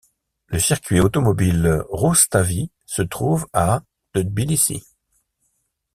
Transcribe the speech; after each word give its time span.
Le 0.47 0.57
circuit 0.57 0.99
automobile 0.99 1.83
Roustavi 1.89 2.71
se 2.87 3.03
trouve 3.03 3.45
à 3.53 3.83
de 4.15 4.23
Tbilissi. 4.23 4.81